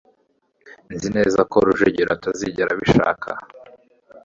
[0.93, 3.29] nzi neza ko rujugiro atazigera abishaka